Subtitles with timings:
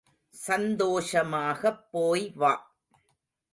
[0.35, 2.53] சந்தோஷமாகப் போய் வா.